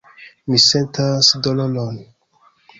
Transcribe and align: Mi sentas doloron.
Mi 0.51 0.59
sentas 0.63 1.31
doloron. 1.43 2.03